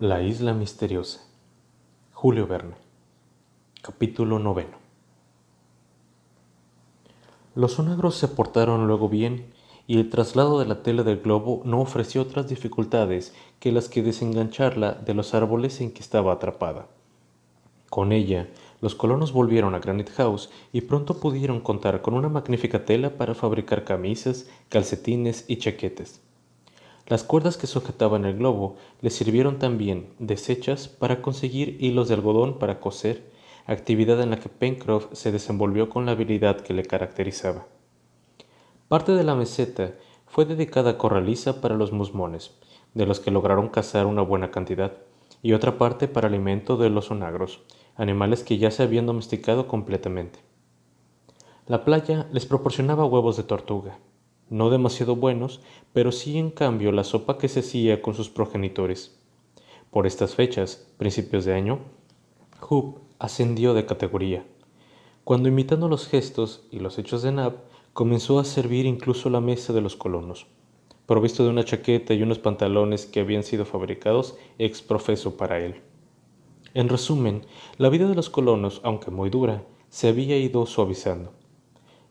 La 0.00 0.22
isla 0.22 0.54
misteriosa. 0.54 1.20
Julio 2.14 2.46
Verne. 2.46 2.74
Capítulo 3.82 4.38
noveno. 4.38 4.78
Los 7.54 7.72
sonagros 7.72 8.14
se 8.14 8.26
portaron 8.26 8.86
luego 8.86 9.10
bien 9.10 9.52
y 9.86 9.98
el 9.98 10.08
traslado 10.08 10.58
de 10.58 10.64
la 10.64 10.82
tela 10.82 11.02
del 11.02 11.20
globo 11.20 11.60
no 11.66 11.82
ofreció 11.82 12.22
otras 12.22 12.48
dificultades 12.48 13.34
que 13.58 13.72
las 13.72 13.90
que 13.90 14.02
desengancharla 14.02 14.92
de 14.92 15.12
los 15.12 15.34
árboles 15.34 15.82
en 15.82 15.92
que 15.92 16.00
estaba 16.00 16.32
atrapada. 16.32 16.86
Con 17.90 18.12
ella, 18.12 18.48
los 18.80 18.94
colonos 18.94 19.32
volvieron 19.32 19.74
a 19.74 19.80
Granite 19.80 20.12
House 20.12 20.48
y 20.72 20.80
pronto 20.80 21.20
pudieron 21.20 21.60
contar 21.60 22.00
con 22.00 22.14
una 22.14 22.30
magnífica 22.30 22.86
tela 22.86 23.18
para 23.18 23.34
fabricar 23.34 23.84
camisas, 23.84 24.48
calcetines 24.70 25.44
y 25.46 25.58
chaquetes. 25.58 26.22
Las 27.06 27.24
cuerdas 27.24 27.56
que 27.56 27.66
sujetaban 27.66 28.24
el 28.24 28.36
globo 28.36 28.76
le 29.00 29.10
sirvieron 29.10 29.58
también, 29.58 30.14
deshechas, 30.18 30.88
para 30.88 31.22
conseguir 31.22 31.76
hilos 31.80 32.08
de 32.08 32.14
algodón 32.14 32.58
para 32.58 32.80
coser, 32.80 33.30
actividad 33.66 34.20
en 34.20 34.30
la 34.30 34.38
que 34.38 34.48
Pencroff 34.48 35.06
se 35.12 35.32
desenvolvió 35.32 35.88
con 35.88 36.06
la 36.06 36.12
habilidad 36.12 36.60
que 36.60 36.74
le 36.74 36.84
caracterizaba. 36.84 37.66
Parte 38.88 39.12
de 39.12 39.24
la 39.24 39.34
meseta 39.34 39.94
fue 40.26 40.44
dedicada 40.44 40.92
a 40.92 40.98
corraliza 40.98 41.60
para 41.60 41.76
los 41.76 41.92
musmones, 41.92 42.52
de 42.94 43.06
los 43.06 43.20
que 43.20 43.30
lograron 43.30 43.68
cazar 43.68 44.06
una 44.06 44.22
buena 44.22 44.50
cantidad, 44.50 44.92
y 45.42 45.52
otra 45.52 45.78
parte 45.78 46.08
para 46.08 46.28
alimento 46.28 46.76
de 46.76 46.90
los 46.90 47.10
onagros, 47.10 47.62
animales 47.96 48.42
que 48.42 48.58
ya 48.58 48.70
se 48.70 48.82
habían 48.82 49.06
domesticado 49.06 49.68
completamente. 49.68 50.40
La 51.66 51.84
playa 51.84 52.26
les 52.32 52.46
proporcionaba 52.46 53.04
huevos 53.04 53.36
de 53.36 53.44
tortuga, 53.44 53.98
no 54.50 54.68
demasiado 54.68 55.16
buenos, 55.16 55.60
pero 55.92 56.12
sí 56.12 56.38
en 56.38 56.50
cambio 56.50 56.92
la 56.92 57.04
sopa 57.04 57.38
que 57.38 57.48
se 57.48 57.60
hacía 57.60 58.02
con 58.02 58.14
sus 58.14 58.28
progenitores. 58.28 59.18
Por 59.90 60.06
estas 60.06 60.34
fechas, 60.34 60.86
principios 60.98 61.44
de 61.44 61.54
año, 61.54 61.78
Hoop 62.68 62.98
ascendió 63.18 63.72
de 63.74 63.86
categoría, 63.86 64.44
cuando 65.24 65.48
imitando 65.48 65.88
los 65.88 66.08
gestos 66.08 66.66
y 66.70 66.80
los 66.80 66.98
hechos 66.98 67.22
de 67.22 67.32
Nab, 67.32 67.54
comenzó 67.92 68.38
a 68.38 68.44
servir 68.44 68.86
incluso 68.86 69.30
la 69.30 69.40
mesa 69.40 69.72
de 69.72 69.80
los 69.80 69.94
colonos, 69.94 70.46
provisto 71.06 71.44
de 71.44 71.50
una 71.50 71.64
chaqueta 71.64 72.14
y 72.14 72.22
unos 72.22 72.38
pantalones 72.38 73.06
que 73.06 73.20
habían 73.20 73.42
sido 73.42 73.64
fabricados 73.64 74.36
ex 74.58 74.82
profeso 74.82 75.36
para 75.36 75.58
él. 75.60 75.82
En 76.74 76.88
resumen, 76.88 77.42
la 77.78 77.88
vida 77.88 78.08
de 78.08 78.14
los 78.14 78.30
colonos, 78.30 78.80
aunque 78.84 79.10
muy 79.10 79.28
dura, 79.28 79.64
se 79.88 80.08
había 80.08 80.38
ido 80.38 80.66
suavizando. 80.66 81.32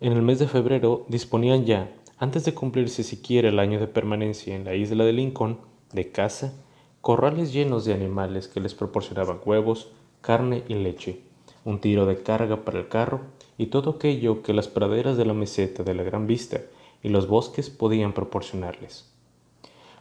En 0.01 0.13
el 0.13 0.21
mes 0.21 0.39
de 0.39 0.47
febrero 0.47 1.05
disponían 1.07 1.65
ya, 1.65 1.93
antes 2.19 2.43
de 2.43 2.53
cumplirse 2.53 3.03
siquiera 3.03 3.47
el 3.47 3.59
año 3.59 3.79
de 3.79 3.87
permanencia 3.87 4.53
en 4.53 4.65
la 4.65 4.75
isla 4.75 5.05
de 5.05 5.13
Lincoln, 5.13 5.57
de 5.93 6.11
caza, 6.11 6.53
corrales 6.99 7.53
llenos 7.53 7.85
de 7.85 7.93
animales 7.93 8.49
que 8.49 8.59
les 8.59 8.75
proporcionaban 8.75 9.39
huevos, 9.45 9.93
carne 10.19 10.63
y 10.67 10.73
leche, 10.73 11.21
un 11.63 11.79
tiro 11.79 12.05
de 12.05 12.21
carga 12.21 12.65
para 12.65 12.77
el 12.77 12.89
carro 12.89 13.21
y 13.57 13.67
todo 13.67 13.91
aquello 13.91 14.43
que 14.43 14.53
las 14.53 14.67
praderas 14.67 15.15
de 15.15 15.25
la 15.25 15.33
meseta 15.33 15.83
de 15.83 15.93
la 15.93 16.03
Gran 16.03 16.27
Vista 16.27 16.59
y 17.01 17.07
los 17.07 17.27
bosques 17.27 17.69
podían 17.69 18.11
proporcionarles. 18.11 19.09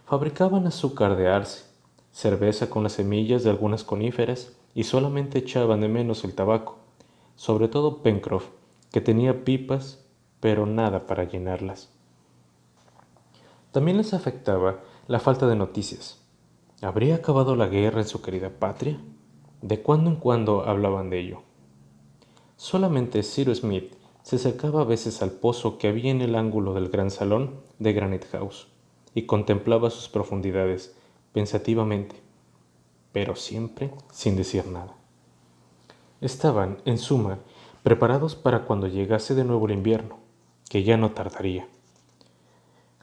Fabricaban 0.04 0.66
azúcar 0.66 1.16
de 1.16 1.28
arce, 1.28 1.66
cerveza 2.10 2.68
con 2.68 2.82
las 2.82 2.94
semillas 2.94 3.44
de 3.44 3.50
algunas 3.50 3.84
coníferas 3.84 4.56
y 4.74 4.82
solamente 4.82 5.38
echaban 5.38 5.80
de 5.82 5.88
menos 5.88 6.24
el 6.24 6.34
tabaco, 6.34 6.78
sobre 7.36 7.68
todo 7.68 7.98
Pencroff, 7.98 8.48
que 8.90 9.00
tenía 9.00 9.44
pipas, 9.44 10.04
pero 10.40 10.66
nada 10.66 11.06
para 11.06 11.22
llenarlas. 11.22 11.90
También 13.72 13.98
les 13.98 14.14
afectaba 14.14 14.80
la 15.06 15.20
falta 15.20 15.46
de 15.46 15.56
noticias. 15.56 16.22
¿Habría 16.80 17.16
acabado 17.16 17.56
la 17.56 17.66
guerra 17.66 18.00
en 18.00 18.08
su 18.08 18.22
querida 18.22 18.50
patria? 18.50 19.00
De 19.62 19.82
cuando 19.82 20.10
en 20.10 20.16
cuando 20.16 20.62
hablaban 20.64 21.10
de 21.10 21.20
ello. 21.20 21.42
Solamente 22.56 23.22
Cyrus 23.22 23.58
Smith 23.58 23.92
se 24.22 24.36
acercaba 24.36 24.82
a 24.82 24.84
veces 24.84 25.22
al 25.22 25.30
pozo 25.30 25.78
que 25.78 25.88
había 25.88 26.10
en 26.10 26.20
el 26.20 26.34
ángulo 26.34 26.74
del 26.74 26.88
gran 26.88 27.10
salón 27.10 27.60
de 27.78 27.92
Granite 27.92 28.26
House 28.28 28.68
y 29.14 29.22
contemplaba 29.26 29.90
sus 29.90 30.08
profundidades 30.08 30.96
pensativamente, 31.32 32.16
pero 33.12 33.36
siempre 33.36 33.90
sin 34.10 34.36
decir 34.36 34.66
nada. 34.66 34.94
Estaban, 36.20 36.78
en 36.84 36.98
suma, 36.98 37.38
preparados 37.82 38.34
para 38.34 38.64
cuando 38.64 38.86
llegase 38.86 39.34
de 39.34 39.44
nuevo 39.44 39.66
el 39.66 39.72
invierno, 39.72 40.18
que 40.68 40.82
ya 40.82 40.96
no 40.96 41.12
tardaría. 41.12 41.68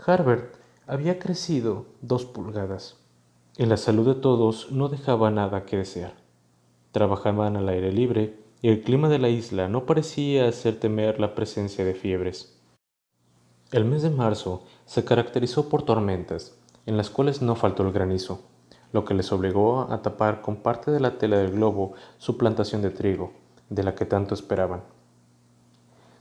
Harbert 0.05 0.64
había 0.87 1.17
crecido 1.17 1.87
dos 2.01 2.25
pulgadas 2.25 2.97
y 3.57 3.65
la 3.65 3.77
salud 3.77 4.05
de 4.05 4.21
todos 4.21 4.71
no 4.71 4.87
dejaba 4.87 5.31
nada 5.31 5.65
que 5.65 5.77
desear. 5.77 6.13
Trabajaban 6.91 7.57
al 7.57 7.69
aire 7.69 7.91
libre 7.91 8.37
y 8.61 8.69
el 8.69 8.81
clima 8.81 9.09
de 9.09 9.17
la 9.17 9.29
isla 9.29 9.67
no 9.67 9.85
parecía 9.85 10.47
hacer 10.47 10.79
temer 10.79 11.19
la 11.19 11.33
presencia 11.33 11.83
de 11.83 11.95
fiebres. 11.95 12.59
El 13.71 13.85
mes 13.85 14.03
de 14.03 14.11
marzo 14.11 14.63
se 14.85 15.03
caracterizó 15.03 15.69
por 15.69 15.83
tormentas, 15.83 16.55
en 16.85 16.97
las 16.97 17.09
cuales 17.09 17.41
no 17.41 17.55
faltó 17.55 17.83
el 17.83 17.91
granizo, 17.91 18.41
lo 18.91 19.05
que 19.05 19.15
les 19.15 19.31
obligó 19.31 19.91
a 19.91 20.03
tapar 20.03 20.41
con 20.41 20.57
parte 20.57 20.91
de 20.91 20.99
la 20.99 21.17
tela 21.17 21.37
del 21.37 21.51
globo 21.51 21.93
su 22.19 22.37
plantación 22.37 22.83
de 22.83 22.91
trigo, 22.91 23.33
de 23.69 23.83
la 23.83 23.95
que 23.95 24.05
tanto 24.05 24.35
esperaban. 24.35 24.83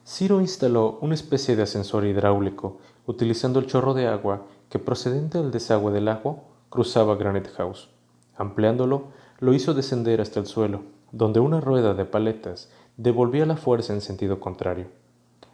Ciro 0.06 0.40
instaló 0.40 0.98
una 1.00 1.14
especie 1.14 1.54
de 1.54 1.62
ascensor 1.62 2.04
hidráulico, 2.04 2.78
utilizando 3.06 3.58
el 3.58 3.66
chorro 3.66 3.94
de 3.94 4.06
agua 4.06 4.46
que 4.74 4.80
procedente 4.80 5.38
del 5.38 5.52
desagüe 5.52 5.92
del 5.92 6.08
agua 6.08 6.34
cruzaba 6.68 7.14
Granite 7.14 7.48
House. 7.50 7.90
Ampliándolo, 8.36 9.04
lo 9.38 9.54
hizo 9.54 9.72
descender 9.72 10.20
hasta 10.20 10.40
el 10.40 10.46
suelo, 10.46 10.82
donde 11.12 11.38
una 11.38 11.60
rueda 11.60 11.94
de 11.94 12.04
paletas 12.04 12.72
devolvía 12.96 13.46
la 13.46 13.56
fuerza 13.56 13.92
en 13.92 14.00
sentido 14.00 14.40
contrario. 14.40 14.86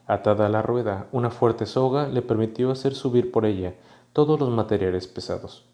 Atada 0.07 0.47
a 0.47 0.49
la 0.49 0.63
rueda, 0.63 1.07
una 1.13 1.29
fuerte 1.29 1.67
soga 1.67 2.09
le 2.09 2.23
permitió 2.23 2.71
hacer 2.71 2.95
subir 2.95 3.31
por 3.31 3.45
ella 3.45 3.75
todos 4.15 4.41
los 4.41 4.49
materiales 4.49 5.07
pesados. 5.07 5.67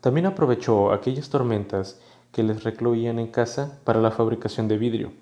También 0.00 0.26
aprovechó 0.26 0.90
aquellas 0.90 1.30
tormentas 1.30 2.00
que 2.32 2.42
les 2.42 2.64
recluían 2.64 3.20
en 3.20 3.28
casa 3.28 3.78
para 3.84 4.00
la 4.00 4.10
fabricación 4.10 4.66
de 4.66 4.76
vidrio, 4.76 5.12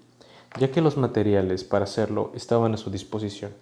ya 0.58 0.70
que 0.70 0.80
los 0.80 0.96
materiales 0.96 1.62
para 1.62 1.84
hacerlo 1.84 2.32
estaban 2.34 2.72
a 2.72 2.78
su 2.78 2.90
disposición. 2.90 3.52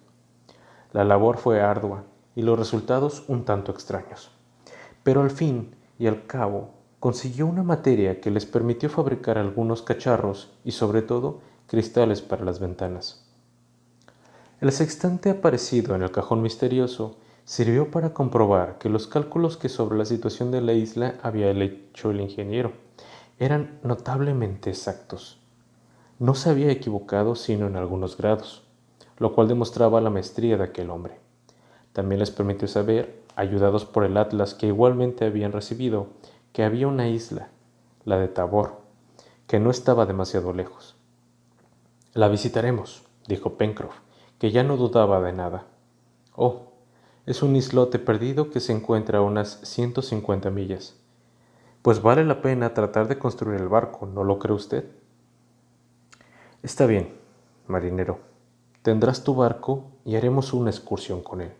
La 0.92 1.02
labor 1.02 1.38
fue 1.38 1.60
ardua 1.60 2.04
y 2.36 2.42
los 2.42 2.56
resultados 2.56 3.24
un 3.26 3.44
tanto 3.44 3.72
extraños, 3.72 4.30
pero 5.02 5.22
al 5.22 5.32
fin 5.32 5.74
y 5.98 6.06
al 6.06 6.26
cabo 6.26 6.70
consiguió 7.00 7.46
una 7.46 7.64
materia 7.64 8.20
que 8.20 8.30
les 8.30 8.46
permitió 8.46 8.88
fabricar 8.88 9.38
algunos 9.38 9.82
cacharros 9.82 10.52
y 10.64 10.70
sobre 10.70 11.02
todo 11.02 11.40
cristales 11.66 12.22
para 12.22 12.44
las 12.44 12.60
ventanas. 12.60 13.28
El 14.60 14.70
sextante 14.70 15.30
aparecido 15.30 15.96
en 15.96 16.02
el 16.02 16.12
cajón 16.12 16.42
misterioso 16.42 17.16
sirvió 17.44 17.90
para 17.90 18.14
comprobar 18.14 18.78
que 18.78 18.88
los 18.88 19.08
cálculos 19.08 19.56
que 19.56 19.68
sobre 19.68 19.98
la 19.98 20.04
situación 20.04 20.52
de 20.52 20.60
la 20.60 20.74
isla 20.74 21.16
había 21.24 21.50
hecho 21.50 22.12
el 22.12 22.20
ingeniero 22.20 22.70
eran 23.40 23.80
notablemente 23.82 24.70
exactos 24.70 25.40
no 26.18 26.34
se 26.34 26.48
había 26.48 26.70
equivocado 26.70 27.34
sino 27.34 27.66
en 27.66 27.76
algunos 27.76 28.16
grados, 28.16 28.62
lo 29.18 29.34
cual 29.34 29.48
demostraba 29.48 30.00
la 30.00 30.10
maestría 30.10 30.56
de 30.56 30.64
aquel 30.64 30.90
hombre. 30.90 31.25
También 31.96 32.18
les 32.18 32.30
permitió 32.30 32.68
saber, 32.68 33.22
ayudados 33.36 33.86
por 33.86 34.04
el 34.04 34.18
atlas 34.18 34.52
que 34.52 34.66
igualmente 34.66 35.24
habían 35.24 35.52
recibido, 35.52 36.08
que 36.52 36.62
había 36.62 36.88
una 36.88 37.08
isla, 37.08 37.48
la 38.04 38.18
de 38.18 38.28
Tabor, 38.28 38.82
que 39.46 39.60
no 39.60 39.70
estaba 39.70 40.04
demasiado 40.04 40.52
lejos. 40.52 40.94
La 42.12 42.28
visitaremos, 42.28 43.02
dijo 43.28 43.54
Pencroff, 43.54 43.94
que 44.38 44.50
ya 44.50 44.62
no 44.62 44.76
dudaba 44.76 45.22
de 45.22 45.32
nada. 45.32 45.68
Oh, 46.34 46.64
es 47.24 47.42
un 47.42 47.56
islote 47.56 47.98
perdido 47.98 48.50
que 48.50 48.60
se 48.60 48.72
encuentra 48.72 49.20
a 49.20 49.22
unas 49.22 49.60
150 49.62 50.50
millas. 50.50 51.00
Pues 51.80 52.02
vale 52.02 52.26
la 52.26 52.42
pena 52.42 52.74
tratar 52.74 53.08
de 53.08 53.18
construir 53.18 53.58
el 53.58 53.68
barco, 53.68 54.04
¿no 54.04 54.22
lo 54.22 54.38
cree 54.38 54.54
usted? 54.54 54.84
Está 56.62 56.84
bien, 56.84 57.16
marinero. 57.66 58.18
Tendrás 58.82 59.24
tu 59.24 59.34
barco 59.34 59.84
y 60.04 60.16
haremos 60.16 60.52
una 60.52 60.68
excursión 60.68 61.22
con 61.22 61.40
él. 61.40 61.52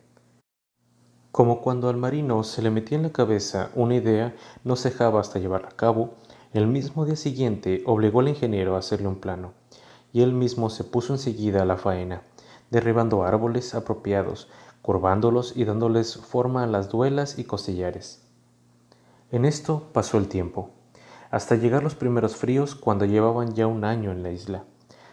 Como 1.37 1.61
cuando 1.61 1.91
al 1.91 1.99
marino 1.99 2.43
se 2.44 2.62
le 2.62 2.71
metía 2.71 2.97
en 2.97 3.03
la 3.03 3.12
cabeza 3.12 3.69
una 3.75 3.94
idea, 3.94 4.35
no 4.65 4.75
cejaba 4.75 5.21
hasta 5.21 5.38
llevarla 5.38 5.69
a 5.69 5.77
cabo, 5.77 6.15
el 6.55 6.67
mismo 6.67 7.05
día 7.05 7.17
siguiente 7.17 7.83
obligó 7.85 8.21
al 8.21 8.29
ingeniero 8.29 8.75
a 8.75 8.79
hacerle 8.79 9.09
un 9.09 9.17
plano, 9.17 9.53
y 10.15 10.23
él 10.23 10.33
mismo 10.33 10.71
se 10.71 10.83
puso 10.83 11.12
enseguida 11.12 11.61
a 11.61 11.67
la 11.67 11.77
faena, 11.77 12.23
derribando 12.71 13.23
árboles 13.23 13.75
apropiados, 13.75 14.49
curvándolos 14.81 15.55
y 15.55 15.67
dándoles 15.67 16.17
forma 16.17 16.62
a 16.62 16.67
las 16.67 16.88
duelas 16.88 17.39
y 17.39 17.44
costillares. 17.44 18.27
En 19.31 19.44
esto 19.44 19.91
pasó 19.93 20.17
el 20.17 20.29
tiempo, 20.29 20.71
hasta 21.31 21.56
llegar 21.56 21.82
los 21.82 21.97
primeros 21.97 22.35
fríos 22.35 22.75
cuando 22.75 23.05
llevaban 23.05 23.55
ya 23.55 23.67
un 23.67 23.85
año 23.85 24.11
en 24.11 24.23
la 24.23 24.31
isla. 24.31 24.65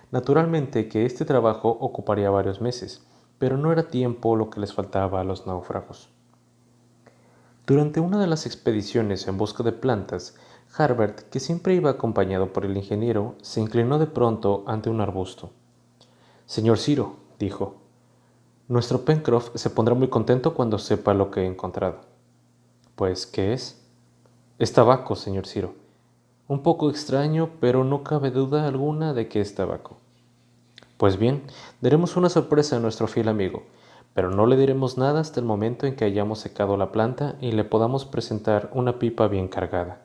Naturalmente 0.09 0.87
que 0.87 1.05
este 1.05 1.25
trabajo 1.25 1.67
ocuparía 1.67 2.29
varios 2.29 2.61
meses, 2.61 3.05
pero 3.39 3.57
no 3.57 3.73
era 3.73 3.89
tiempo 3.89 4.37
lo 4.37 4.49
que 4.49 4.61
les 4.61 4.73
faltaba 4.73 5.19
a 5.19 5.25
los 5.25 5.45
náufragos. 5.45 6.12
Durante 7.65 8.01
una 8.01 8.19
de 8.19 8.27
las 8.27 8.45
expediciones 8.45 9.25
en 9.27 9.37
busca 9.37 9.63
de 9.63 9.71
plantas, 9.71 10.35
Harbert, 10.77 11.29
que 11.29 11.39
siempre 11.39 11.73
iba 11.73 11.91
acompañado 11.91 12.51
por 12.51 12.65
el 12.65 12.75
ingeniero, 12.75 13.35
se 13.41 13.61
inclinó 13.61 13.99
de 13.99 14.07
pronto 14.07 14.65
ante 14.67 14.89
un 14.89 14.99
arbusto. 14.99 15.51
Señor 16.45 16.77
Ciro, 16.77 17.15
dijo, 17.39 17.75
nuestro 18.67 19.05
Pencroff 19.05 19.51
se 19.55 19.69
pondrá 19.69 19.95
muy 19.95 20.09
contento 20.09 20.53
cuando 20.53 20.77
sepa 20.77 21.13
lo 21.13 21.31
que 21.31 21.43
he 21.43 21.45
encontrado. 21.45 22.01
Pues, 22.95 23.25
¿qué 23.25 23.53
es? 23.53 23.81
Es 24.59 24.73
tabaco, 24.73 25.15
señor 25.15 25.47
Ciro. 25.47 25.73
Un 26.49 26.63
poco 26.63 26.89
extraño, 26.89 27.51
pero 27.61 27.85
no 27.85 28.03
cabe 28.03 28.31
duda 28.31 28.67
alguna 28.67 29.13
de 29.13 29.29
que 29.29 29.39
es 29.39 29.55
tabaco. 29.55 29.97
Pues 30.97 31.17
bien, 31.17 31.43
daremos 31.79 32.17
una 32.17 32.27
sorpresa 32.27 32.75
a 32.75 32.79
nuestro 32.79 33.07
fiel 33.07 33.29
amigo, 33.29 33.63
pero 34.13 34.29
no 34.29 34.45
le 34.45 34.57
diremos 34.57 34.97
nada 34.97 35.19
hasta 35.19 35.39
el 35.39 35.45
momento 35.45 35.85
en 35.85 35.95
que 35.95 36.05
hayamos 36.05 36.39
secado 36.39 36.77
la 36.77 36.91
planta 36.91 37.35
y 37.41 37.51
le 37.51 37.63
podamos 37.63 38.05
presentar 38.05 38.69
una 38.73 38.99
pipa 38.99 39.27
bien 39.27 39.47
cargada. 39.47 40.01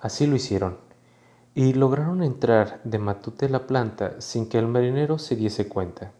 Así 0.00 0.26
lo 0.26 0.36
hicieron, 0.36 0.78
y 1.54 1.72
lograron 1.72 2.22
entrar 2.22 2.80
de 2.84 2.98
matute 2.98 3.48
la 3.48 3.66
planta 3.66 4.20
sin 4.20 4.48
que 4.48 4.58
el 4.58 4.66
marinero 4.66 5.18
se 5.18 5.36
diese 5.36 5.68
cuenta. 5.68 6.12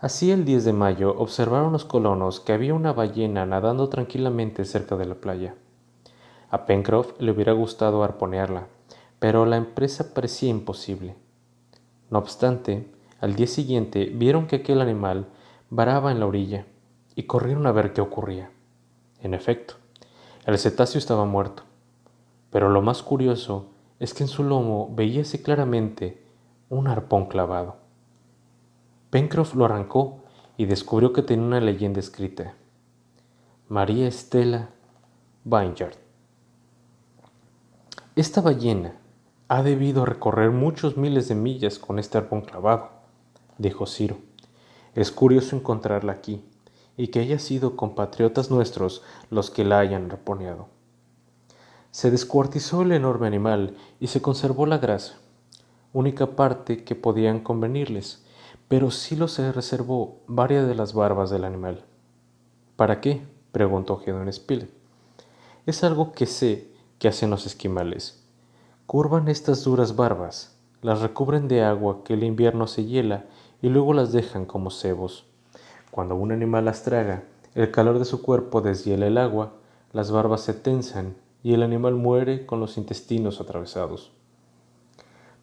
Así 0.00 0.30
el 0.30 0.44
10 0.44 0.64
de 0.64 0.72
mayo 0.72 1.16
observaron 1.16 1.72
los 1.72 1.84
colonos 1.84 2.40
que 2.40 2.52
había 2.52 2.74
una 2.74 2.92
ballena 2.92 3.46
nadando 3.46 3.88
tranquilamente 3.88 4.64
cerca 4.64 4.96
de 4.96 5.06
la 5.06 5.14
playa. 5.14 5.54
A 6.50 6.66
Pencroff 6.66 7.18
le 7.20 7.30
hubiera 7.30 7.52
gustado 7.52 8.04
arponearla, 8.04 8.66
pero 9.18 9.46
la 9.46 9.56
empresa 9.56 10.12
parecía 10.12 10.50
imposible. 10.50 11.14
No 12.10 12.18
obstante, 12.18 12.92
al 13.22 13.36
día 13.36 13.46
siguiente 13.46 14.06
vieron 14.12 14.48
que 14.48 14.56
aquel 14.56 14.80
animal 14.80 15.28
varaba 15.70 16.10
en 16.10 16.18
la 16.18 16.26
orilla 16.26 16.66
y 17.14 17.22
corrieron 17.22 17.68
a 17.68 17.72
ver 17.72 17.92
qué 17.92 18.00
ocurría. 18.00 18.50
En 19.20 19.32
efecto, 19.32 19.74
el 20.44 20.58
cetáceo 20.58 20.98
estaba 20.98 21.24
muerto. 21.24 21.62
Pero 22.50 22.68
lo 22.68 22.82
más 22.82 23.00
curioso 23.04 23.70
es 24.00 24.12
que 24.12 24.24
en 24.24 24.28
su 24.28 24.42
lomo 24.42 24.92
veíase 24.92 25.40
claramente 25.40 26.20
un 26.68 26.88
arpón 26.88 27.26
clavado. 27.26 27.76
Pencroff 29.10 29.54
lo 29.54 29.66
arrancó 29.66 30.24
y 30.56 30.66
descubrió 30.66 31.12
que 31.12 31.22
tenía 31.22 31.46
una 31.46 31.60
leyenda 31.60 32.00
escrita. 32.00 32.56
María 33.68 34.08
Estela 34.08 34.70
Vineyard. 35.44 35.94
Esta 38.16 38.40
ballena 38.40 38.96
ha 39.46 39.62
debido 39.62 40.06
recorrer 40.06 40.50
muchos 40.50 40.96
miles 40.96 41.28
de 41.28 41.36
millas 41.36 41.78
con 41.78 42.00
este 42.00 42.18
arpón 42.18 42.40
clavado, 42.40 43.01
dijo 43.62 43.86
Ciro. 43.86 44.18
Es 44.94 45.10
curioso 45.10 45.56
encontrarla 45.56 46.12
aquí 46.12 46.44
y 46.96 47.08
que 47.08 47.20
haya 47.20 47.38
sido 47.38 47.76
compatriotas 47.76 48.50
nuestros 48.50 49.02
los 49.30 49.50
que 49.50 49.64
la 49.64 49.78
hayan 49.78 50.10
arponeado. 50.10 50.68
Se 51.90 52.10
descuartizó 52.10 52.82
el 52.82 52.92
enorme 52.92 53.26
animal 53.26 53.76
y 54.00 54.08
se 54.08 54.20
conservó 54.20 54.66
la 54.66 54.78
grasa, 54.78 55.14
única 55.92 56.36
parte 56.36 56.84
que 56.84 56.94
podían 56.94 57.40
convenirles, 57.40 58.22
pero 58.68 58.90
sí 58.90 59.16
lo 59.16 59.28
se 59.28 59.52
reservó 59.52 60.20
varias 60.26 60.66
de 60.66 60.74
las 60.74 60.92
barbas 60.94 61.30
del 61.30 61.44
animal. 61.44 61.84
¿Para 62.76 63.00
qué? 63.00 63.22
preguntó 63.52 63.98
Gedon 63.98 64.32
Spilett. 64.32 64.70
Es 65.66 65.84
algo 65.84 66.12
que 66.12 66.26
sé 66.26 66.72
que 66.98 67.08
hacen 67.08 67.30
los 67.30 67.46
esquimales. 67.46 68.24
Curvan 68.86 69.28
estas 69.28 69.64
duras 69.64 69.94
barbas, 69.94 70.56
las 70.82 71.00
recubren 71.00 71.46
de 71.46 71.62
agua 71.62 72.02
que 72.04 72.14
el 72.14 72.24
invierno 72.24 72.66
se 72.66 72.84
hiela 72.84 73.24
y 73.62 73.68
luego 73.68 73.94
las 73.94 74.12
dejan 74.12 74.44
como 74.44 74.70
cebos. 74.70 75.24
Cuando 75.92 76.16
un 76.16 76.32
animal 76.32 76.64
las 76.64 76.82
traga, 76.82 77.22
el 77.54 77.70
calor 77.70 78.00
de 78.00 78.04
su 78.04 78.20
cuerpo 78.20 78.60
deshiela 78.60 79.06
el 79.06 79.16
agua, 79.16 79.52
las 79.92 80.10
barbas 80.10 80.40
se 80.40 80.54
tensan 80.54 81.14
y 81.44 81.54
el 81.54 81.62
animal 81.62 81.94
muere 81.94 82.46
con 82.46 82.58
los 82.58 82.76
intestinos 82.76 83.40
atravesados. 83.40 84.10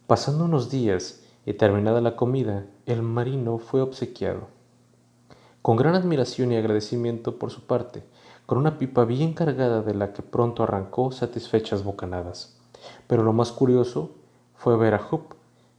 Pasando 0.08 0.44
unos 0.44 0.70
días 0.70 1.24
y 1.46 1.54
terminada 1.54 2.02
la 2.02 2.18
comida, 2.18 2.66
el 2.86 3.02
marino 3.02 3.60
fue 3.60 3.82
obsequiado. 3.82 4.48
Con 5.62 5.78
gran 5.78 5.96
admiración 5.96 6.52
y 6.52 6.58
agradecimiento 6.58 7.40
por 7.40 7.52
su 7.52 7.62
parte, 7.62 8.04
con 8.46 8.58
una 8.58 8.78
pipa 8.78 9.06
bien 9.06 9.34
cargada 9.34 9.84
de 9.84 9.94
la 9.94 10.12
que 10.12 10.22
pronto 10.22 10.64
arrancó 10.64 11.12
satisfechas 11.12 11.84
bocanadas. 11.84 12.58
Pero 13.08 13.24
lo 13.24 13.32
más 13.32 13.52
curioso 13.52 14.16
fue 14.60 14.76
ver 14.76 14.94
a 14.94 15.02
Hoop, 15.10 15.36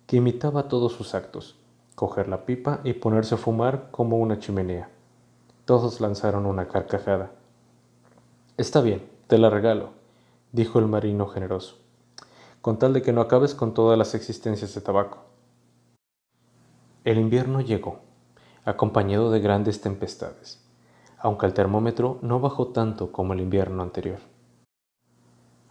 que 0.06 0.16
imitaba 0.16 0.66
todos 0.68 0.94
sus 0.94 1.14
actos, 1.14 1.58
coger 1.94 2.28
la 2.28 2.46
pipa 2.46 2.80
y 2.82 2.94
ponerse 2.94 3.34
a 3.34 3.38
fumar 3.38 3.90
como 3.90 4.16
una 4.16 4.38
chimenea. 4.38 4.88
Todos 5.66 6.00
lanzaron 6.00 6.46
una 6.46 6.66
carcajada. 6.66 7.30
Está 8.56 8.80
bien, 8.80 9.06
te 9.26 9.36
la 9.36 9.50
regalo, 9.50 9.90
dijo 10.52 10.78
el 10.78 10.86
marino 10.86 11.26
generoso, 11.26 11.76
con 12.62 12.78
tal 12.78 12.94
de 12.94 13.02
que 13.02 13.12
no 13.12 13.20
acabes 13.20 13.54
con 13.54 13.74
todas 13.74 13.98
las 13.98 14.14
existencias 14.14 14.74
de 14.74 14.80
tabaco. 14.80 15.18
El 17.04 17.18
invierno 17.18 17.60
llegó, 17.60 17.98
acompañado 18.64 19.30
de 19.30 19.40
grandes 19.40 19.82
tempestades, 19.82 20.58
aunque 21.18 21.44
el 21.44 21.52
termómetro 21.52 22.18
no 22.22 22.40
bajó 22.40 22.68
tanto 22.68 23.12
como 23.12 23.34
el 23.34 23.40
invierno 23.40 23.82
anterior. 23.82 24.20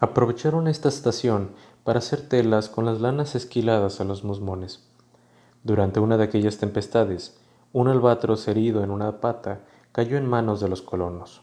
Aprovecharon 0.02 0.70
esta 0.70 0.88
estación 0.88 1.50
para 1.84 2.00
hacer 2.00 2.28
telas 2.28 2.70
con 2.70 2.86
las 2.86 3.02
lanas 3.02 3.36
esquiladas 3.36 4.02
a 4.02 4.04
los 4.04 4.24
musmones. 4.24 4.88
Durante 5.64 6.00
una 6.00 6.18
de 6.18 6.24
aquellas 6.24 6.58
tempestades, 6.58 7.38
un 7.74 7.88
albatros 7.88 8.48
herido 8.48 8.84
en 8.84 8.92
una 8.92 9.20
pata 9.22 9.62
cayó 9.92 10.18
en 10.18 10.28
manos 10.28 10.60
de 10.60 10.70
los 10.70 10.82
colonos. 10.82 11.42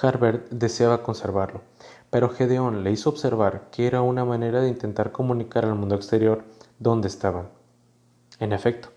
Harbert 0.00 0.50
deseaba 0.50 1.02
conservarlo, 1.02 1.62
pero 2.10 2.28
Gedeón 2.28 2.84
le 2.84 2.90
hizo 2.90 3.10
observar 3.10 3.68
que 3.70 3.86
era 3.86 4.02
una 4.02 4.24
manera 4.24 4.60
de 4.60 4.68
intentar 4.68 5.12
comunicar 5.12 5.64
al 5.64 5.74
mundo 5.74 5.94
exterior 5.94 6.44
dónde 6.78 7.08
estaban. 7.08 7.48
En 8.38 8.52
efecto, 8.52 8.88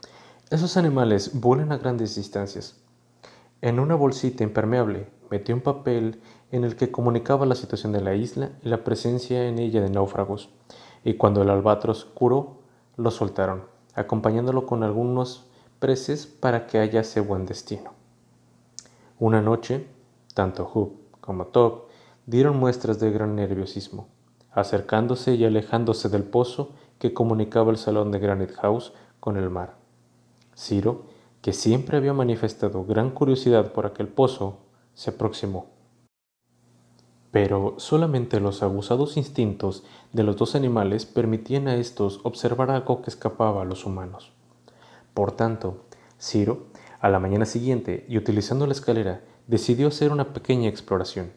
esos 0.50 0.78
animales 0.78 1.40
vuelan 1.40 1.72
a 1.72 1.78
grandes 1.78 2.16
distancias. 2.16 2.76
En 3.62 3.80
una 3.80 3.96
bolsita 3.96 4.44
impermeable 4.44 5.08
metió 5.32 5.56
un 5.56 5.62
papel 5.62 6.22
en 6.56 6.64
el 6.64 6.76
que 6.76 6.92
comunicaba 6.92 7.46
la 7.46 7.56
situación 7.56 7.92
de 7.92 8.02
la 8.02 8.16
isla 8.16 8.52
y 8.64 8.70
la 8.70 8.84
presencia 8.84 9.48
en 9.48 9.60
ella 9.60 9.82
de 9.82 9.90
náufragos, 9.90 10.50
y 11.04 11.16
cuando 11.16 11.42
el 11.42 11.50
albatros 11.50 12.06
curó, 12.06 12.62
lo 12.96 13.12
soltaron, 13.12 13.66
acompañándolo 13.94 14.66
con 14.66 14.84
algunos 14.84 15.46
preces 15.80 16.26
para 16.26 16.66
que 16.66 16.80
hallase 16.80 17.20
buen 17.20 17.46
destino. 17.46 17.92
Una 19.20 19.42
noche, 19.42 19.86
tanto 20.34 20.66
Hoop 20.74 20.94
como 21.20 21.48
Top 21.48 21.88
dieron 22.26 22.58
muestras 22.58 23.00
de 23.00 23.12
gran 23.12 23.36
nerviosismo, 23.36 24.08
acercándose 24.52 25.36
y 25.36 25.44
alejándose 25.44 26.08
del 26.08 26.24
pozo 26.24 26.72
que 27.00 27.14
comunicaba 27.14 27.72
el 27.72 27.78
salón 27.78 28.12
de 28.12 28.20
Granite 28.20 28.54
House 28.54 28.94
con 29.20 29.36
el 29.36 29.50
mar. 29.50 29.76
Ciro, 30.56 31.04
que 31.42 31.52
siempre 31.52 31.98
había 31.98 32.14
manifestado 32.14 32.86
gran 32.86 33.12
curiosidad 33.12 33.74
por 33.74 33.86
aquel 33.86 34.08
pozo, 34.08 34.60
se 34.94 35.12
aproximó. 35.12 35.75
Pero 37.36 37.76
solamente 37.80 38.40
los 38.40 38.64
aguzados 38.64 39.18
instintos 39.18 39.84
de 40.14 40.24
los 40.24 40.38
dos 40.38 40.56
animales 40.56 41.06
permitían 41.06 41.68
a 41.68 41.76
estos 41.76 42.22
observar 42.24 42.72
algo 42.72 43.02
que 43.02 43.10
escapaba 43.10 43.62
a 43.62 43.66
los 43.66 43.86
humanos. 43.86 44.32
Por 45.14 45.34
tanto, 45.34 45.84
Ciro, 46.18 46.68
a 47.02 47.10
la 47.10 47.20
mañana 47.20 47.46
siguiente 47.46 48.06
y 48.08 48.18
utilizando 48.18 48.66
la 48.68 48.72
escalera, 48.72 49.20
decidió 49.48 49.90
hacer 49.90 50.14
una 50.14 50.32
pequeña 50.32 50.70
exploración. 50.70 51.34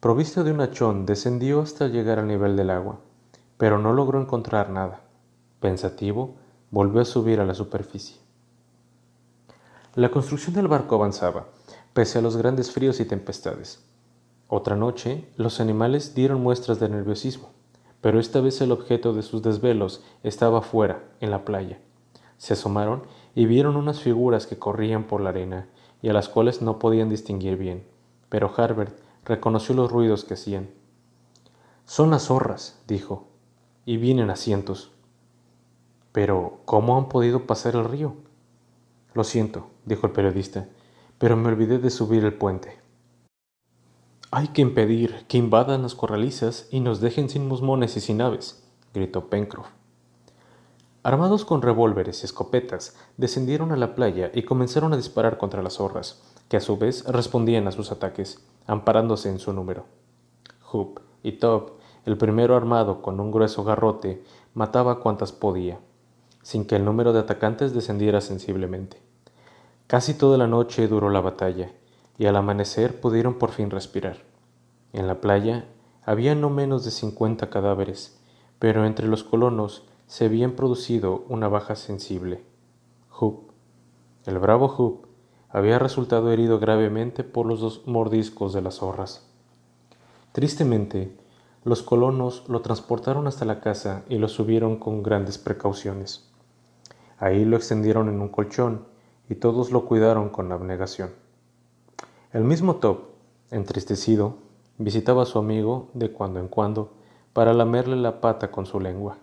Provisto 0.00 0.42
de 0.42 0.52
un 0.52 0.62
hachón, 0.62 1.04
descendió 1.04 1.60
hasta 1.60 1.88
llegar 1.88 2.18
al 2.18 2.26
nivel 2.26 2.56
del 2.56 2.70
agua, 2.70 3.00
pero 3.58 3.78
no 3.78 3.92
logró 3.92 4.18
encontrar 4.18 4.70
nada. 4.70 5.02
Pensativo, 5.60 6.36
volvió 6.70 7.02
a 7.02 7.04
subir 7.04 7.40
a 7.40 7.44
la 7.44 7.52
superficie. 7.52 8.16
La 9.96 10.10
construcción 10.10 10.54
del 10.54 10.68
barco 10.68 10.94
avanzaba, 10.94 11.48
pese 11.92 12.20
a 12.20 12.22
los 12.22 12.38
grandes 12.38 12.70
fríos 12.70 13.00
y 13.00 13.04
tempestades. 13.04 13.84
Otra 14.48 14.76
noche, 14.76 15.26
los 15.36 15.60
animales 15.60 16.14
dieron 16.14 16.42
muestras 16.42 16.78
de 16.78 16.88
nerviosismo, 16.88 17.50
pero 18.00 18.20
esta 18.20 18.40
vez 18.40 18.60
el 18.60 18.72
objeto 18.72 19.14
de 19.14 19.22
sus 19.22 19.42
desvelos 19.42 20.02
estaba 20.22 20.60
fuera, 20.60 21.02
en 21.20 21.30
la 21.30 21.44
playa. 21.44 21.78
Se 22.36 22.52
asomaron 22.52 23.04
y 23.34 23.46
vieron 23.46 23.76
unas 23.76 24.00
figuras 24.00 24.46
que 24.46 24.58
corrían 24.58 25.04
por 25.04 25.22
la 25.22 25.30
arena 25.30 25.68
y 26.02 26.10
a 26.10 26.12
las 26.12 26.28
cuales 26.28 26.60
no 26.60 26.78
podían 26.78 27.08
distinguir 27.08 27.56
bien, 27.56 27.86
pero 28.28 28.52
Harbert 28.54 28.94
reconoció 29.24 29.74
los 29.74 29.90
ruidos 29.90 30.24
que 30.24 30.34
hacían. 30.34 30.68
Son 31.86 32.10
las 32.10 32.24
zorras, 32.24 32.78
dijo, 32.86 33.28
y 33.86 33.96
vienen 33.96 34.28
a 34.28 34.36
cientos. 34.36 34.92
Pero, 36.12 36.58
¿cómo 36.66 36.98
han 36.98 37.08
podido 37.08 37.46
pasar 37.46 37.74
el 37.74 37.86
río? 37.86 38.14
Lo 39.14 39.24
siento, 39.24 39.70
dijo 39.86 40.06
el 40.06 40.12
periodista, 40.12 40.68
pero 41.18 41.36
me 41.36 41.48
olvidé 41.48 41.78
de 41.78 41.90
subir 41.90 42.24
el 42.24 42.34
puente. 42.34 42.83
Hay 44.36 44.48
que 44.48 44.62
impedir 44.62 45.26
que 45.28 45.38
invadan 45.38 45.82
las 45.82 45.94
corralizas 45.94 46.66
y 46.72 46.80
nos 46.80 47.00
dejen 47.00 47.28
sin 47.28 47.46
musmones 47.46 47.96
y 47.96 48.00
sin 48.00 48.20
aves, 48.20 48.68
gritó 48.92 49.30
Pencroff. 49.30 49.68
Armados 51.04 51.44
con 51.44 51.62
revólveres 51.62 52.20
y 52.20 52.24
escopetas, 52.24 52.96
descendieron 53.16 53.70
a 53.70 53.76
la 53.76 53.94
playa 53.94 54.32
y 54.34 54.42
comenzaron 54.42 54.92
a 54.92 54.96
disparar 54.96 55.38
contra 55.38 55.62
las 55.62 55.74
zorras, 55.74 56.20
que 56.48 56.56
a 56.56 56.60
su 56.60 56.76
vez 56.76 57.04
respondían 57.04 57.68
a 57.68 57.70
sus 57.70 57.92
ataques, 57.92 58.44
amparándose 58.66 59.28
en 59.28 59.38
su 59.38 59.52
número. 59.52 59.84
Hoop 60.72 60.98
y 61.22 61.38
Top, 61.38 61.74
el 62.04 62.18
primero 62.18 62.56
armado 62.56 63.02
con 63.02 63.20
un 63.20 63.30
grueso 63.30 63.62
garrote, 63.62 64.24
mataba 64.52 64.98
cuantas 64.98 65.30
podía, 65.30 65.78
sin 66.42 66.64
que 66.64 66.74
el 66.74 66.84
número 66.84 67.12
de 67.12 67.20
atacantes 67.20 67.72
descendiera 67.72 68.20
sensiblemente. 68.20 69.00
Casi 69.86 70.12
toda 70.12 70.38
la 70.38 70.48
noche 70.48 70.88
duró 70.88 71.08
la 71.08 71.20
batalla, 71.20 71.70
y 72.18 72.26
al 72.26 72.36
amanecer 72.36 73.00
pudieron 73.00 73.34
por 73.34 73.50
fin 73.50 73.70
respirar. 73.70 74.18
En 74.92 75.06
la 75.06 75.20
playa 75.20 75.66
había 76.04 76.34
no 76.34 76.50
menos 76.50 76.84
de 76.84 76.90
cincuenta 76.90 77.50
cadáveres, 77.50 78.18
pero 78.58 78.86
entre 78.86 79.08
los 79.08 79.24
colonos 79.24 79.86
se 80.06 80.26
habían 80.26 80.52
producido 80.52 81.24
una 81.28 81.48
baja 81.48 81.76
sensible. 81.76 82.44
Hoop, 83.18 83.50
el 84.26 84.38
bravo 84.38 84.68
Hoop, 84.68 85.06
había 85.48 85.78
resultado 85.78 86.30
herido 86.32 86.58
gravemente 86.58 87.24
por 87.24 87.46
los 87.46 87.60
dos 87.60 87.86
mordiscos 87.86 88.52
de 88.52 88.62
las 88.62 88.76
zorras. 88.76 89.26
Tristemente, 90.32 91.16
los 91.64 91.82
colonos 91.82 92.44
lo 92.48 92.60
transportaron 92.60 93.26
hasta 93.26 93.44
la 93.44 93.60
casa 93.60 94.04
y 94.08 94.18
lo 94.18 94.28
subieron 94.28 94.76
con 94.76 95.02
grandes 95.02 95.38
precauciones. 95.38 96.30
Ahí 97.18 97.44
lo 97.44 97.56
extendieron 97.56 98.08
en 98.08 98.20
un 98.20 98.28
colchón 98.28 98.86
y 99.28 99.36
todos 99.36 99.70
lo 99.70 99.86
cuidaron 99.86 100.28
con 100.28 100.52
abnegación. 100.52 101.23
El 102.34 102.42
mismo 102.42 102.74
Top, 102.74 103.10
entristecido, 103.52 104.38
visitaba 104.76 105.22
a 105.22 105.24
su 105.24 105.38
amigo 105.38 105.90
de 105.94 106.10
cuando 106.10 106.40
en 106.40 106.48
cuando 106.48 106.92
para 107.32 107.54
lamerle 107.54 107.94
la 107.94 108.20
pata 108.20 108.50
con 108.50 108.66
su 108.66 108.80
lengua. 108.80 109.18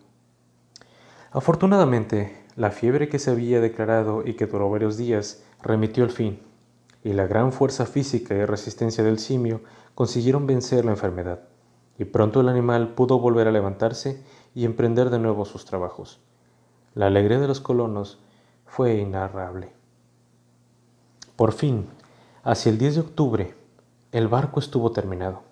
Afortunadamente, 1.32 2.46
la 2.56 2.72
fiebre 2.72 3.10
que 3.10 3.20
se 3.20 3.30
había 3.30 3.60
declarado 3.60 4.26
y 4.26 4.36
que 4.36 4.48
duró 4.48 4.70
varios 4.70 4.96
días 4.96 5.44
remitió 5.62 6.06
al 6.06 6.12
fin, 6.12 6.40
y 7.04 7.12
la 7.12 7.28
gran 7.28 7.52
fuerza 7.52 7.86
física 7.86 8.34
y 8.34 8.46
resistencia 8.46 9.04
del 9.04 9.20
simio 9.20 9.60
consiguieron 9.94 10.48
vencer 10.48 10.86
la 10.86 10.92
enfermedad 10.92 11.42
y 12.00 12.06
pronto 12.06 12.40
el 12.40 12.48
animal 12.48 12.94
pudo 12.94 13.20
volver 13.20 13.46
a 13.46 13.52
levantarse 13.52 14.24
y 14.56 14.64
emprender 14.64 15.10
de 15.10 15.20
nuevo 15.20 15.44
sus 15.44 15.66
trabajos. 15.66 16.22
La 16.96 17.08
alegría 17.08 17.40
de 17.42 17.50
los 17.50 17.60
colonos 17.60 18.24
fue 18.66 19.00
inarrable. 19.00 19.74
Por 21.36 21.52
fin, 21.52 21.90
hacia 22.44 22.72
el 22.72 22.80
10 22.80 22.96
de 22.96 23.02
octubre, 23.02 23.54
el 24.12 24.28
barco 24.28 24.60
estuvo 24.60 24.92
terminado. 24.92 25.44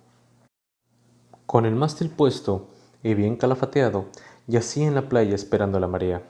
Con 1.45 1.67
el 1.67 1.75
mástil 1.75 2.09
puesto 2.09 2.67
y 3.03 3.13
bien 3.13 3.35
calafateado, 3.35 4.05
yacía 4.47 4.87
en 4.87 4.95
la 4.95 5.07
playa 5.07 5.35
esperando 5.35 5.79
la 5.79 5.87
marea. 5.87 6.23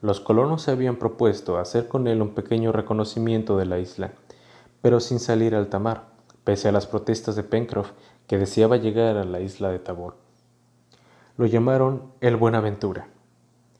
Los 0.00 0.20
colonos 0.20 0.62
se 0.62 0.70
habían 0.70 0.96
propuesto 0.96 1.58
hacer 1.58 1.88
con 1.88 2.06
él 2.06 2.22
un 2.22 2.30
pequeño 2.30 2.72
reconocimiento 2.72 3.58
de 3.58 3.66
la 3.66 3.78
isla, 3.78 4.12
pero 4.80 4.98
sin 4.98 5.18
salir 5.18 5.54
al 5.54 5.64
alta 5.64 5.78
mar, 5.78 6.08
pese 6.44 6.68
a 6.68 6.72
las 6.72 6.86
protestas 6.86 7.36
de 7.36 7.42
Pencroff 7.42 7.90
que 8.26 8.38
deseaba 8.38 8.78
llegar 8.78 9.18
a 9.18 9.24
la 9.24 9.40
isla 9.40 9.68
de 9.70 9.78
Tabor. 9.78 10.16
Lo 11.36 11.44
llamaron 11.44 12.12
el 12.22 12.36
Buenaventura, 12.36 13.08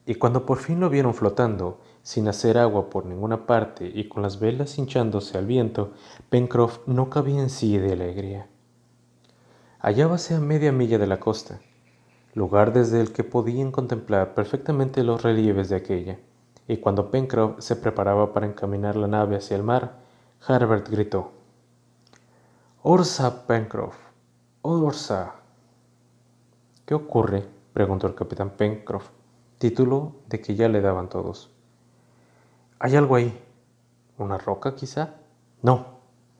y 0.04 0.16
cuando 0.16 0.44
por 0.44 0.58
fin 0.58 0.78
lo 0.78 0.90
vieron 0.90 1.14
flotando, 1.14 1.80
sin 2.06 2.28
hacer 2.28 2.56
agua 2.56 2.88
por 2.88 3.04
ninguna 3.04 3.46
parte 3.46 3.90
y 3.92 4.08
con 4.08 4.22
las 4.22 4.38
velas 4.38 4.78
hinchándose 4.78 5.38
al 5.38 5.44
viento, 5.44 5.90
Pencroff 6.30 6.78
no 6.86 7.10
cabía 7.10 7.40
en 7.40 7.50
sí 7.50 7.78
de 7.78 7.94
alegría. 7.94 8.46
Hallábase 9.80 10.36
a 10.36 10.38
media 10.38 10.70
milla 10.70 10.98
de 10.98 11.08
la 11.08 11.18
costa, 11.18 11.58
lugar 12.32 12.72
desde 12.72 13.00
el 13.00 13.12
que 13.12 13.24
podían 13.24 13.72
contemplar 13.72 14.34
perfectamente 14.34 15.02
los 15.02 15.20
relieves 15.24 15.68
de 15.68 15.74
aquella, 15.74 16.20
y 16.68 16.76
cuando 16.76 17.10
Pencroff 17.10 17.58
se 17.58 17.74
preparaba 17.74 18.32
para 18.32 18.46
encaminar 18.46 18.94
la 18.94 19.08
nave 19.08 19.34
hacia 19.34 19.56
el 19.56 19.64
mar, 19.64 19.96
Harbert 20.46 20.88
gritó: 20.88 21.32
Orsa, 22.84 23.48
Pencroff, 23.48 23.96
Orsa. 24.62 25.34
¿Qué 26.84 26.94
ocurre? 26.94 27.42
preguntó 27.72 28.06
el 28.06 28.14
capitán 28.14 28.50
Pencroff, 28.50 29.08
título 29.58 30.12
de 30.28 30.40
que 30.40 30.54
ya 30.54 30.68
le 30.68 30.80
daban 30.80 31.08
todos. 31.08 31.55
¿Hay 32.78 32.96
algo 32.96 33.16
ahí? 33.16 33.36
¿Una 34.18 34.38
roca 34.38 34.74
quizá? 34.74 35.14
No, 35.62 35.86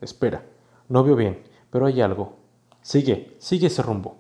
espera, 0.01 0.45
no 0.89 1.05
veo 1.05 1.17
bien, 1.17 1.43
pero 1.71 1.87
hay 1.87 2.01
algo. 2.01 2.37
Sigue, 2.83 3.37
sigue 3.39 3.67
ese 3.67 3.83
rumbo. 3.83 4.17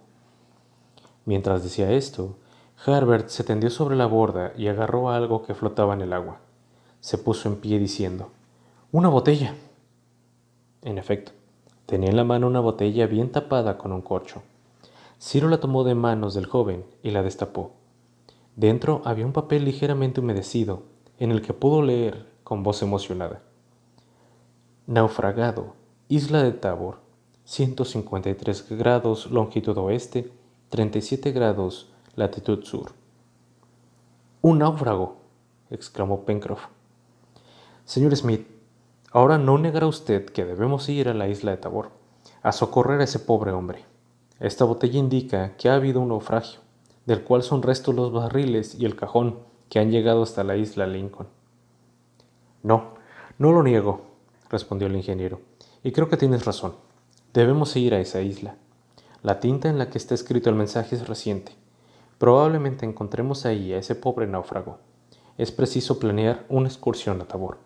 Mientras 1.24 1.62
decía 1.62 1.90
esto, 1.92 2.36
Herbert 2.86 3.28
se 3.28 3.44
tendió 3.44 3.70
sobre 3.70 3.96
la 3.96 4.06
borda 4.06 4.52
y 4.56 4.68
agarró 4.68 5.10
algo 5.10 5.42
que 5.42 5.54
flotaba 5.54 5.94
en 5.94 6.02
el 6.02 6.12
agua. 6.12 6.38
Se 7.00 7.18
puso 7.18 7.48
en 7.48 7.56
pie 7.56 7.78
diciendo, 7.78 8.30
¡Una 8.92 9.08
botella! 9.08 9.54
En 10.82 10.98
efecto, 10.98 11.32
Tenía 11.86 12.10
en 12.10 12.16
la 12.16 12.24
mano 12.24 12.48
una 12.48 12.58
botella 12.58 13.06
bien 13.06 13.30
tapada 13.30 13.78
con 13.78 13.92
un 13.92 14.02
corcho. 14.02 14.42
Ciro 15.20 15.48
la 15.48 15.60
tomó 15.60 15.84
de 15.84 15.94
manos 15.94 16.34
del 16.34 16.46
joven 16.46 16.84
y 17.04 17.12
la 17.12 17.22
destapó. 17.22 17.70
Dentro 18.56 19.02
había 19.04 19.24
un 19.24 19.32
papel 19.32 19.64
ligeramente 19.64 20.20
humedecido, 20.20 20.82
en 21.18 21.30
el 21.30 21.42
que 21.42 21.52
pudo 21.52 21.82
leer 21.82 22.26
con 22.44 22.62
voz 22.62 22.82
emocionada. 22.82 23.42
Naufragado, 24.86 25.74
isla 26.08 26.42
de 26.42 26.52
Tabor, 26.52 26.98
153 27.44 28.68
grados 28.70 29.30
longitud 29.30 29.76
oeste, 29.78 30.32
37 30.70 31.32
grados 31.32 31.90
latitud 32.14 32.64
sur. 32.64 32.92
¡Un 34.42 34.58
náufrago! 34.58 35.16
exclamó 35.70 36.24
Pencroff. 36.24 36.66
Señor 37.84 38.14
Smith, 38.16 38.46
Ahora 39.16 39.38
no 39.38 39.56
negará 39.56 39.86
usted 39.86 40.26
que 40.26 40.44
debemos 40.44 40.90
ir 40.90 41.08
a 41.08 41.14
la 41.14 41.26
isla 41.26 41.52
de 41.52 41.56
Tabor, 41.56 41.88
a 42.42 42.52
socorrer 42.52 43.00
a 43.00 43.04
ese 43.04 43.18
pobre 43.18 43.50
hombre. 43.50 43.82
Esta 44.40 44.66
botella 44.66 44.98
indica 44.98 45.56
que 45.56 45.70
ha 45.70 45.74
habido 45.74 46.02
un 46.02 46.08
naufragio, 46.08 46.60
del 47.06 47.24
cual 47.24 47.42
son 47.42 47.62
restos 47.62 47.94
los 47.94 48.12
barriles 48.12 48.74
y 48.78 48.84
el 48.84 48.94
cajón 48.94 49.38
que 49.68 49.78
han 49.78 49.90
llegado 49.90 50.22
hasta 50.22 50.44
la 50.44 50.56
isla 50.56 50.86
Lincoln. 50.86 51.28
No, 52.62 52.94
no 53.38 53.52
lo 53.52 53.62
niego, 53.62 54.02
respondió 54.50 54.88
el 54.88 54.96
ingeniero, 54.96 55.40
y 55.82 55.92
creo 55.92 56.08
que 56.08 56.16
tienes 56.16 56.44
razón. 56.44 56.74
Debemos 57.32 57.76
ir 57.76 57.94
a 57.94 58.00
esa 58.00 58.20
isla. 58.22 58.56
La 59.22 59.40
tinta 59.40 59.68
en 59.68 59.78
la 59.78 59.90
que 59.90 59.98
está 59.98 60.14
escrito 60.14 60.50
el 60.50 60.56
mensaje 60.56 60.96
es 60.96 61.08
reciente. 61.08 61.52
Probablemente 62.18 62.86
encontremos 62.86 63.44
ahí 63.44 63.72
a 63.72 63.78
ese 63.78 63.94
pobre 63.94 64.26
náufrago. 64.26 64.78
Es 65.36 65.52
preciso 65.52 65.98
planear 65.98 66.46
una 66.48 66.68
excursión 66.68 67.20
a 67.20 67.24
Tabor. 67.26 67.58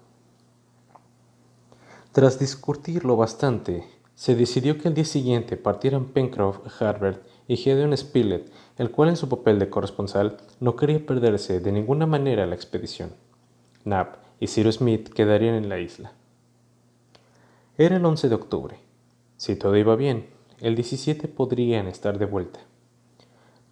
Tras 2.13 2.41
discutirlo 2.41 3.17
bastante, 3.17 3.87
se 4.17 4.35
decidió 4.35 4.77
que 4.77 4.89
al 4.89 4.95
día 4.95 5.05
siguiente 5.05 5.57
partieran 5.57 6.07
Pencroff, 6.07 6.59
Harbert 6.83 7.23
y 7.53 7.97
Spilett, 7.97 8.49
el 8.79 8.93
cual 8.93 9.09
en 9.09 9.17
su 9.17 9.29
papel 9.29 9.59
de 9.59 9.69
corresponsal 9.69 10.37
no 10.61 10.77
quería 10.77 11.05
perderse 11.05 11.59
de 11.59 11.73
ninguna 11.73 12.07
manera 12.07 12.47
la 12.47 12.55
expedición. 12.55 13.11
Knapp 13.83 14.19
y 14.39 14.47
Cyrus 14.47 14.77
Smith 14.77 15.09
quedarían 15.09 15.57
en 15.57 15.69
la 15.69 15.81
isla. 15.81 16.13
Era 17.77 17.97
el 17.97 18.05
11 18.05 18.29
de 18.29 18.35
octubre. 18.37 18.79
Si 19.37 19.57
todo 19.57 19.77
iba 19.77 19.97
bien, 19.97 20.29
el 20.61 20.77
17 20.77 21.27
podrían 21.27 21.89
estar 21.89 22.19
de 22.19 22.27
vuelta. 22.27 22.61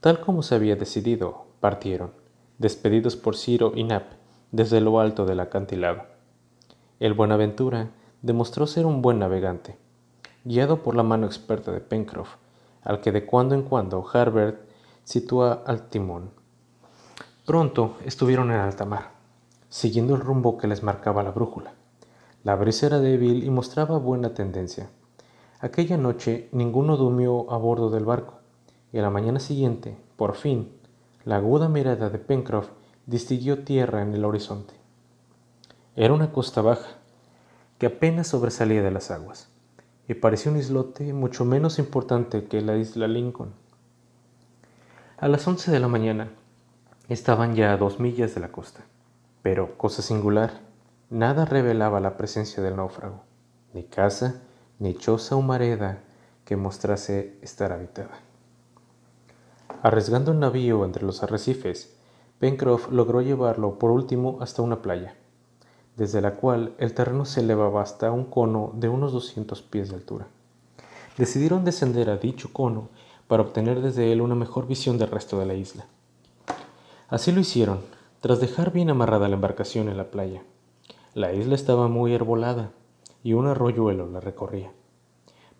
Tal 0.00 0.20
como 0.22 0.42
se 0.42 0.56
había 0.56 0.74
decidido, 0.74 1.46
partieron, 1.60 2.10
despedidos 2.58 3.14
por 3.14 3.36
Ciro 3.36 3.72
y 3.76 3.84
Knapp, 3.84 4.10
desde 4.50 4.80
lo 4.80 4.98
alto 4.98 5.24
del 5.24 5.38
acantilado. 5.38 6.02
El 6.98 7.14
Buenaventura 7.14 7.90
demostró 8.22 8.66
ser 8.66 8.86
un 8.86 9.02
buen 9.02 9.20
navegante, 9.20 9.76
guiado 10.42 10.82
por 10.82 10.96
la 10.96 11.04
mano 11.04 11.26
experta 11.26 11.70
de 11.70 11.80
Pencroff, 11.80 12.30
al 12.88 13.02
que 13.02 13.12
de 13.12 13.26
cuando 13.26 13.54
en 13.54 13.62
cuando 13.62 14.02
Harbert 14.10 14.62
sitúa 15.04 15.62
al 15.66 15.90
timón. 15.90 16.30
Pronto 17.44 17.98
estuvieron 18.02 18.50
en 18.50 18.56
alta 18.56 18.86
mar, 18.86 19.10
siguiendo 19.68 20.14
el 20.14 20.22
rumbo 20.22 20.56
que 20.56 20.66
les 20.66 20.82
marcaba 20.82 21.22
la 21.22 21.30
brújula. 21.30 21.74
La 22.44 22.56
brisa 22.56 22.86
era 22.86 22.98
débil 22.98 23.44
y 23.44 23.50
mostraba 23.50 23.98
buena 23.98 24.32
tendencia. 24.32 24.88
Aquella 25.60 25.98
noche 25.98 26.48
ninguno 26.52 26.96
durmió 26.96 27.52
a 27.52 27.58
bordo 27.58 27.90
del 27.90 28.06
barco, 28.06 28.38
y 28.90 28.98
a 28.98 29.02
la 29.02 29.10
mañana 29.10 29.38
siguiente, 29.38 29.98
por 30.16 30.34
fin, 30.34 30.72
la 31.26 31.36
aguda 31.36 31.68
mirada 31.68 32.08
de 32.08 32.18
Pencroff 32.18 32.70
distinguió 33.04 33.64
tierra 33.64 34.00
en 34.00 34.14
el 34.14 34.24
horizonte. 34.24 34.72
Era 35.94 36.14
una 36.14 36.32
costa 36.32 36.62
baja, 36.62 36.96
que 37.76 37.86
apenas 37.86 38.28
sobresalía 38.28 38.82
de 38.82 38.90
las 38.90 39.10
aguas, 39.10 39.50
y 40.08 40.14
parecía 40.14 40.50
un 40.50 40.58
islote 40.58 41.12
mucho 41.12 41.44
menos 41.44 41.78
importante 41.78 42.44
que 42.44 42.62
la 42.62 42.76
isla 42.76 43.06
Lincoln. 43.06 43.52
A 45.18 45.28
las 45.28 45.46
once 45.46 45.70
de 45.70 45.78
la 45.78 45.88
mañana 45.88 46.30
estaban 47.10 47.54
ya 47.54 47.72
a 47.72 47.76
dos 47.76 48.00
millas 48.00 48.34
de 48.34 48.40
la 48.40 48.50
costa, 48.50 48.80
pero, 49.42 49.76
cosa 49.76 50.00
singular, 50.00 50.62
nada 51.10 51.44
revelaba 51.44 52.00
la 52.00 52.16
presencia 52.16 52.62
del 52.62 52.76
náufrago, 52.76 53.22
ni 53.74 53.84
casa, 53.84 54.40
ni 54.78 54.94
choza 54.94 55.36
o 55.36 55.42
mareda 55.42 56.00
que 56.46 56.56
mostrase 56.56 57.38
estar 57.42 57.70
habitada. 57.72 58.18
Arriesgando 59.82 60.32
un 60.32 60.40
navío 60.40 60.86
entre 60.86 61.04
los 61.04 61.22
arrecifes, 61.22 61.94
Pencroff 62.38 62.90
logró 62.90 63.20
llevarlo 63.20 63.78
por 63.78 63.90
último 63.90 64.38
hasta 64.40 64.62
una 64.62 64.80
playa 64.80 65.17
desde 65.98 66.20
la 66.20 66.36
cual 66.36 66.74
el 66.78 66.94
terreno 66.94 67.24
se 67.24 67.40
elevaba 67.40 67.82
hasta 67.82 68.12
un 68.12 68.24
cono 68.24 68.72
de 68.76 68.88
unos 68.88 69.12
200 69.12 69.62
pies 69.62 69.88
de 69.90 69.96
altura. 69.96 70.28
Decidieron 71.18 71.64
descender 71.64 72.08
a 72.08 72.16
dicho 72.16 72.52
cono 72.52 72.88
para 73.26 73.42
obtener 73.42 73.82
desde 73.82 74.12
él 74.12 74.20
una 74.20 74.36
mejor 74.36 74.68
visión 74.68 74.96
del 74.96 75.10
resto 75.10 75.40
de 75.40 75.46
la 75.46 75.54
isla. 75.54 75.86
Así 77.08 77.32
lo 77.32 77.40
hicieron, 77.40 77.80
tras 78.20 78.38
dejar 78.38 78.72
bien 78.72 78.90
amarrada 78.90 79.28
la 79.28 79.34
embarcación 79.34 79.88
en 79.88 79.96
la 79.96 80.12
playa. 80.12 80.44
La 81.14 81.32
isla 81.32 81.56
estaba 81.56 81.88
muy 81.88 82.14
arbolada 82.14 82.70
y 83.24 83.32
un 83.32 83.48
arroyuelo 83.48 84.08
la 84.08 84.20
recorría. 84.20 84.70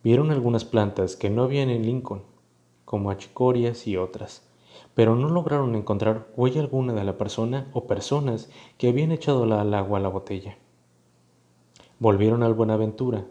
Vieron 0.04 0.30
algunas 0.30 0.64
plantas 0.64 1.16
que 1.16 1.30
no 1.30 1.42
habían 1.42 1.68
en 1.68 1.85
Lincoln, 1.85 2.23
como 2.85 3.11
achicorias 3.11 3.88
y 3.88 3.97
otras, 3.97 4.48
pero 4.94 5.14
no 5.14 5.28
lograron 5.28 5.75
encontrar 5.75 6.28
huella 6.37 6.61
alguna 6.61 6.92
de 6.92 7.04
la 7.04 7.18
persona 7.18 7.68
o 7.73 7.87
personas 7.87 8.50
que 8.76 8.88
habían 8.88 9.12
echado 9.12 9.44
al 9.44 9.75
agua 9.75 9.99
a 9.99 10.02
la 10.02 10.08
botella. 10.08 10.58
Volvieron 11.99 12.42
al 12.42 12.54
Buenaventura. 12.54 13.26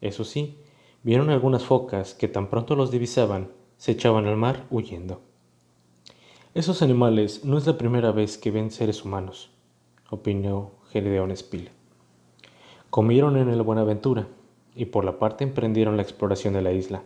Eso 0.00 0.24
sí, 0.24 0.58
vieron 1.02 1.30
algunas 1.30 1.64
focas 1.64 2.14
que 2.14 2.28
tan 2.28 2.48
pronto 2.48 2.76
los 2.76 2.90
divisaban, 2.90 3.50
se 3.76 3.92
echaban 3.92 4.26
al 4.26 4.36
mar 4.36 4.66
huyendo. 4.70 5.20
Esos 6.52 6.82
animales 6.82 7.44
no 7.44 7.56
es 7.58 7.66
la 7.66 7.78
primera 7.78 8.10
vez 8.10 8.36
que 8.36 8.50
ven 8.50 8.70
seres 8.70 9.04
humanos, 9.04 9.50
opinó 10.10 10.72
Gedeón 10.90 11.36
Spilett. 11.36 11.72
Comieron 12.90 13.36
en 13.36 13.48
el 13.48 13.62
Buenaventura 13.62 14.26
y 14.74 14.86
por 14.86 15.04
la 15.04 15.18
parte 15.18 15.44
emprendieron 15.44 15.96
la 15.96 16.02
exploración 16.02 16.54
de 16.54 16.62
la 16.62 16.72
isla. 16.72 17.04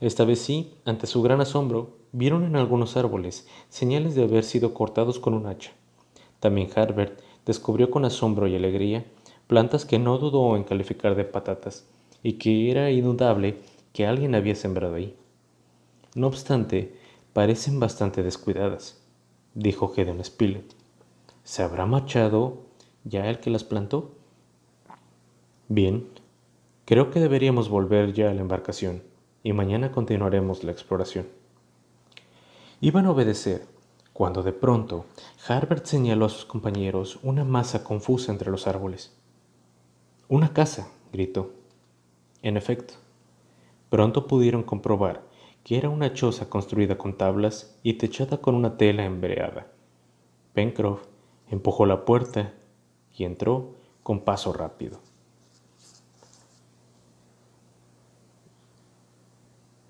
Esta 0.00 0.24
vez 0.24 0.40
sí, 0.40 0.72
ante 0.86 1.06
su 1.06 1.20
gran 1.20 1.42
asombro, 1.42 1.98
vieron 2.12 2.44
en 2.44 2.56
algunos 2.56 2.96
árboles 2.96 3.46
señales 3.68 4.14
de 4.14 4.24
haber 4.24 4.44
sido 4.44 4.72
cortados 4.72 5.18
con 5.18 5.34
un 5.34 5.46
hacha. 5.46 5.72
También 6.40 6.70
Harbert 6.74 7.20
descubrió 7.44 7.90
con 7.90 8.06
asombro 8.06 8.46
y 8.46 8.56
alegría 8.56 9.04
plantas 9.46 9.84
que 9.84 9.98
no 9.98 10.16
dudó 10.16 10.56
en 10.56 10.64
calificar 10.64 11.16
de 11.16 11.24
patatas 11.24 11.86
y 12.22 12.34
que 12.34 12.70
era 12.70 12.90
indudable 12.90 13.58
que 13.92 14.06
alguien 14.06 14.34
había 14.34 14.54
sembrado 14.54 14.94
ahí. 14.94 15.14
No 16.14 16.28
obstante, 16.28 16.96
parecen 17.34 17.78
bastante 17.78 18.22
descuidadas, 18.22 19.02
dijo 19.54 19.88
Gedeon 19.88 20.24
Spilett. 20.24 20.74
¿Se 21.44 21.62
habrá 21.62 21.84
machado 21.84 22.62
ya 23.04 23.28
el 23.28 23.38
que 23.38 23.50
las 23.50 23.64
plantó? 23.64 24.12
Bien, 25.68 26.08
creo 26.86 27.10
que 27.10 27.20
deberíamos 27.20 27.68
volver 27.68 28.14
ya 28.14 28.30
a 28.30 28.34
la 28.34 28.40
embarcación 28.40 29.10
y 29.42 29.52
mañana 29.52 29.92
continuaremos 29.92 30.64
la 30.64 30.72
exploración. 30.72 31.26
Iban 32.80 33.06
a 33.06 33.10
obedecer 33.10 33.66
cuando 34.12 34.42
de 34.42 34.52
pronto 34.52 35.06
Harbert 35.48 35.86
señaló 35.86 36.26
a 36.26 36.30
sus 36.30 36.44
compañeros 36.44 37.18
una 37.22 37.44
masa 37.44 37.84
confusa 37.84 38.32
entre 38.32 38.50
los 38.50 38.66
árboles. 38.66 39.16
Una 40.28 40.52
casa, 40.52 40.90
gritó. 41.12 41.52
En 42.42 42.56
efecto, 42.56 42.94
pronto 43.88 44.26
pudieron 44.26 44.62
comprobar 44.62 45.22
que 45.64 45.76
era 45.76 45.88
una 45.88 46.12
choza 46.14 46.48
construida 46.48 46.96
con 46.96 47.16
tablas 47.16 47.78
y 47.82 47.94
techada 47.94 48.38
con 48.38 48.54
una 48.54 48.76
tela 48.76 49.04
embreada. 49.04 49.66
Pencroff 50.54 51.02
empujó 51.48 51.86
la 51.86 52.04
puerta 52.04 52.54
y 53.16 53.24
entró 53.24 53.74
con 54.02 54.20
paso 54.20 54.52
rápido. 54.52 55.00